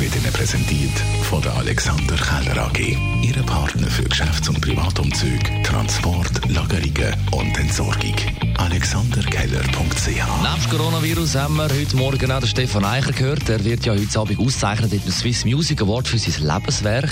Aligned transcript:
wird 0.00 0.16
Ihnen 0.16 0.32
präsentiert 0.32 0.98
von 1.24 1.42
der 1.42 1.54
Alexander 1.56 2.16
Keller 2.16 2.66
AG. 2.66 2.96
Ihre 3.22 3.42
Partner 3.42 3.86
für 3.88 4.04
Geschäfts- 4.04 4.48
und 4.48 4.58
Privatumzug, 4.58 5.40
Transport, 5.62 6.48
Lagerungen 6.48 7.14
und 7.32 7.58
Entsorgung. 7.58 8.14
AlexanderKeller.ch 8.56 10.06
Nebst 10.06 10.70
Coronavirus 10.70 11.34
haben 11.34 11.56
wir 11.56 11.68
heute 11.68 11.96
Morgen 11.96 12.32
auch 12.32 12.40
den 12.40 12.48
Stefan 12.48 12.84
Eicher 12.86 13.12
gehört. 13.12 13.46
Er 13.50 13.62
wird 13.62 13.84
ja 13.84 13.92
heute 13.92 14.18
Abend 14.18 14.38
ausgezeichnet 14.38 14.92
mit 14.92 15.04
dem 15.04 15.12
Swiss 15.12 15.44
Music 15.44 15.82
Award 15.82 16.08
für 16.08 16.18
sein 16.18 16.46
Lebenswerk. 16.46 17.10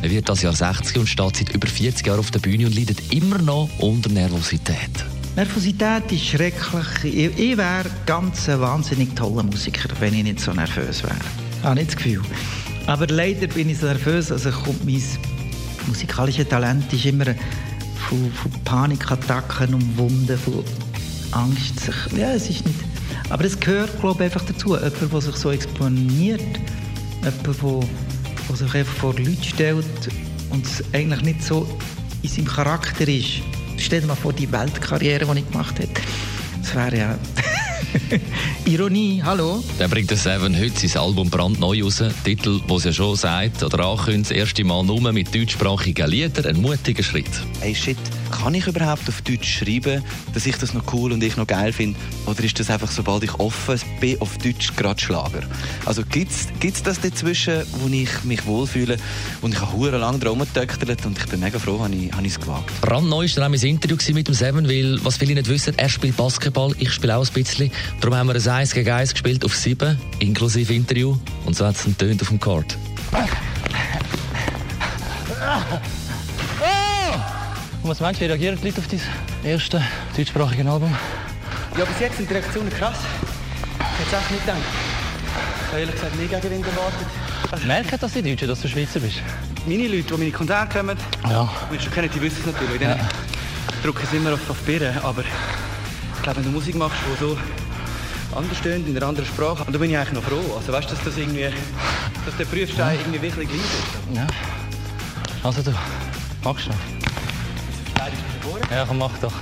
Er 0.00 0.10
wird 0.10 0.26
das 0.28 0.40
Jahr 0.40 0.54
60 0.54 0.96
und 0.96 1.08
steht 1.08 1.36
seit 1.36 1.54
über 1.54 1.68
40 1.68 2.06
Jahren 2.06 2.20
auf 2.20 2.30
der 2.30 2.38
Bühne 2.38 2.66
und 2.66 2.74
leidet 2.74 3.12
immer 3.12 3.38
noch 3.38 3.68
unter 3.78 4.08
Nervosität. 4.08 5.04
Nervosität 5.36 6.10
ist 6.10 6.24
schrecklich. 6.24 7.04
Ich, 7.04 7.38
ich 7.38 7.56
wäre 7.58 7.90
ganz 8.06 8.48
ein 8.48 8.60
wahnsinnig 8.60 9.14
toller 9.14 9.42
Musiker, 9.42 9.90
wenn 10.00 10.14
ich 10.14 10.22
nicht 10.22 10.40
so 10.40 10.54
nervös 10.54 11.02
wäre. 11.02 11.49
Habe 11.62 11.74
nicht 11.76 11.88
das 11.88 11.96
Gefühl. 11.96 12.22
Aber 12.86 13.06
leider 13.06 13.46
bin 13.46 13.68
ich 13.68 13.78
so 13.78 13.86
nervös, 13.86 14.32
also 14.32 14.50
kommt 14.50 14.84
mein 14.84 15.02
musikalisches 15.86 16.48
Talent 16.48 16.92
ist 16.92 17.04
immer 17.04 17.26
von, 18.08 18.32
von 18.32 18.50
Panikattacken 18.64 19.74
umwunden, 19.74 20.38
von 20.38 20.64
Angst. 21.32 21.80
Sich, 21.80 22.18
ja, 22.18 22.32
es 22.32 22.48
ist 22.48 22.66
nicht... 22.66 22.78
Aber 23.28 23.44
es 23.44 23.58
gehört, 23.58 24.00
glaube 24.00 24.24
ich, 24.24 24.32
einfach 24.32 24.44
dazu. 24.46 24.74
Jemand, 24.76 25.12
der 25.12 25.20
sich 25.20 25.36
so 25.36 25.50
exponiert, 25.50 26.40
jemand, 27.22 27.88
der 28.48 28.56
sich 28.56 28.74
einfach 28.74 28.94
vor 28.94 29.14
Leute 29.14 29.44
stellt 29.44 29.84
und 30.50 30.66
es 30.66 30.82
eigentlich 30.92 31.22
nicht 31.22 31.44
so 31.44 31.66
in 32.22 32.28
seinem 32.28 32.46
Charakter 32.46 33.06
ist. 33.06 33.42
Stell 33.76 34.00
dir 34.00 34.08
mal 34.08 34.16
vor, 34.16 34.32
die 34.32 34.50
Weltkarriere, 34.50 35.26
die 35.26 35.40
ich 35.40 35.50
gemacht 35.50 35.78
habe. 35.78 35.88
Das 36.60 36.74
wäre 36.74 36.96
ja... 36.96 37.18
Ironie, 38.66 39.22
hallo? 39.24 39.62
Der 39.78 39.88
bringt 39.88 40.10
der 40.10 40.16
Seven 40.16 40.58
heute 40.58 40.88
sein 40.88 41.02
Album 41.02 41.30
brandneu 41.30 41.82
raus. 41.82 42.02
Titel, 42.24 42.60
wo 42.66 42.76
es 42.76 42.84
ja 42.84 42.92
schon 42.92 43.16
sagt 43.16 43.62
oder 43.62 43.84
ankündigt, 43.86 44.30
das 44.30 44.36
erste 44.36 44.64
Mal 44.64 44.84
nur 44.84 45.12
mit 45.12 45.34
deutschsprachigen 45.34 46.08
Liedern. 46.08 46.46
Ein 46.46 46.60
mutiger 46.60 47.02
Schritt. 47.02 47.30
Hey 47.60 47.74
shit, 47.74 47.98
kann 48.42 48.54
ich 48.54 48.66
überhaupt 48.66 49.08
auf 49.08 49.20
Deutsch 49.22 49.58
schreiben, 49.58 50.02
dass 50.32 50.46
ich 50.46 50.56
das 50.56 50.72
noch 50.72 50.92
cool 50.94 51.12
und 51.12 51.22
ich 51.22 51.36
noch 51.36 51.46
geil 51.46 51.72
finde? 51.72 51.98
Oder 52.26 52.42
ist 52.42 52.58
das 52.58 52.70
einfach, 52.70 52.90
sobald 52.90 53.22
ich 53.22 53.34
offen 53.34 53.78
bin, 54.00 54.20
auf 54.20 54.38
Deutsch 54.38 54.74
gerade 54.76 55.00
Schlager? 55.00 55.42
Also 55.84 56.02
gibt 56.04 56.32
es 56.32 56.82
das 56.82 57.00
dazwischen, 57.00 57.62
wo 57.74 57.88
ich 57.88 58.24
mich 58.24 58.46
wohlfühle? 58.46 58.96
Und 59.42 59.54
ich 59.54 59.60
habe 59.60 59.72
hure 59.72 59.98
lange 59.98 60.18
drum 60.18 60.38
getöchtert 60.38 61.04
und 61.04 61.18
ich 61.18 61.26
bin 61.26 61.40
mega 61.40 61.58
froh, 61.58 61.80
habe 61.80 61.94
ich 61.94 62.10
es 62.26 62.40
gewagt. 62.40 62.80
Brandneu 62.80 63.26
war 63.26 63.34
dann 63.36 63.50
mein 63.50 63.60
Interview 63.60 63.96
mit 64.14 64.28
dem 64.28 64.34
Seven, 64.34 64.68
weil, 64.68 65.04
was 65.04 65.18
viele 65.18 65.34
nicht 65.34 65.48
wissen, 65.48 65.74
er 65.76 65.88
spielt 65.88 66.16
Basketball, 66.16 66.74
ich 66.78 66.92
spiele 66.92 67.16
auch 67.16 67.26
ein 67.26 67.32
bisschen. 67.32 67.70
Darum 68.00 68.16
haben 68.16 68.28
wir 68.28 68.36
ein 68.36 68.48
1 68.48 68.72
gegen 68.72 68.90
1 68.90 69.12
gespielt 69.12 69.44
auf 69.44 69.54
7, 69.54 69.98
inklusive 70.20 70.72
Interview. 70.72 71.16
Und 71.44 71.56
so 71.56 71.66
hat 71.66 71.76
es 71.76 71.96
tönt 71.96 72.22
auf 72.22 72.28
dem 72.28 72.40
Court. 72.40 72.78
Und 77.82 77.88
was 77.90 78.00
meinst 78.00 78.20
du, 78.20 78.24
wie 78.24 78.28
reagieren 78.28 78.58
die 78.60 78.66
Leute 78.68 78.80
auf 78.80 78.86
dein 78.88 79.00
erste 79.44 79.82
deutschsprachige 80.16 80.70
Album? 80.70 80.94
Ja, 81.78 81.84
bis 81.84 81.98
jetzt 82.00 82.16
sind 82.18 82.28
die 82.28 82.34
Reaktionen 82.34 82.70
krass. 82.70 82.98
Ich 83.78 84.06
hätte 84.06 84.16
es 84.16 84.22
echt 84.22 84.30
nicht 84.32 84.44
gedacht. 84.46 84.58
Ich 84.60 85.68
habe 85.68 85.80
ehrlich 85.80 85.94
gesagt 85.94 86.16
nie 86.16 86.26
Gegenwind 86.26 86.66
erwartet. 86.66 87.66
Merken 87.66 87.98
das 88.00 88.12
die 88.12 88.22
Deutschen, 88.22 88.48
dass 88.48 88.60
du 88.60 88.68
Schweizer 88.68 89.00
bist? 89.00 89.16
Meine 89.66 89.86
Leute, 89.88 90.02
die 90.02 90.12
meine 90.18 90.30
Konzerte 90.30 90.78
kommen, 90.78 90.96
Ja. 91.28 91.48
die 91.70 91.76
ich 91.76 91.82
schon 91.82 91.92
kenne, 91.92 92.08
die 92.08 92.20
wissen 92.20 92.38
es 92.40 92.46
natürlich. 92.46 92.80
Ja. 92.82 92.96
drücken 93.82 94.02
es 94.04 94.12
immer 94.12 94.34
auf, 94.34 94.40
auf 94.50 94.58
die 94.66 94.78
Birne, 94.78 95.00
aber 95.02 95.22
ich 95.22 96.22
glaube, 96.22 96.38
wenn 96.38 96.44
du 96.44 96.50
Musik 96.50 96.74
machst, 96.74 96.96
die 97.06 97.18
so 97.24 97.38
anders 98.36 98.60
tönt, 98.60 98.86
in 98.88 98.96
einer 98.96 99.06
anderen 99.06 99.26
Sprache, 99.26 99.64
und 99.64 99.72
da 99.74 99.78
bin 99.78 99.90
ich 99.90 99.96
eigentlich 99.96 100.12
noch 100.12 100.22
froh. 100.22 100.56
Also 100.58 100.72
weißt 100.72 100.90
du, 100.90 100.94
dass 100.94 101.04
das 101.04 101.16
irgendwie, 101.16 101.48
dass 102.26 102.36
der 102.36 102.44
Prüfstein 102.44 102.98
irgendwie 102.98 103.22
wirklich 103.22 103.48
gleich 103.48 103.60
ist. 103.60 104.16
Ja. 104.16 104.26
Also 105.42 105.62
du, 105.62 105.72
magst 106.44 106.66
du 106.66 106.70
noch? 106.70 106.99
Ja, 108.70 108.84
komm, 108.86 108.98
mach 108.98 109.16
doch. 109.20 109.32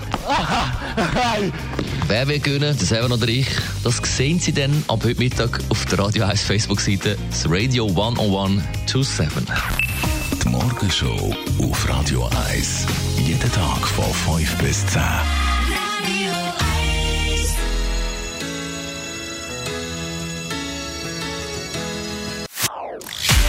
Wer 2.06 2.28
will 2.28 2.41
gewinnen, 2.41 2.76
der 2.76 2.86
Seven 2.86 3.12
oder 3.12 3.28
ich? 3.28 3.46
Das 3.84 3.98
sehen 4.04 4.41
Sie 4.41 4.52
dann 4.52 4.82
ab 4.88 5.00
heute 5.04 5.19
Mittag 5.19 5.60
auf 5.69 5.84
der 5.86 5.98
Radio 5.98 6.24
1 6.24 6.42
Facebook-Seite, 6.42 7.19
das 7.30 7.48
Radio 7.48 7.86
101 7.86 8.62
to 8.91 9.02
7. 9.02 9.46
Die 10.42 10.48
Morgenshow 10.48 11.34
auf 11.62 11.88
Radio 11.88 12.28
1. 12.50 12.86
Jeden 13.19 13.52
Tag 13.52 13.86
von 13.86 14.38
5 14.38 14.56
bis 14.58 14.86
10. 14.86 15.47